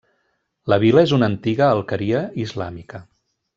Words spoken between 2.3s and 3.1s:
islàmica.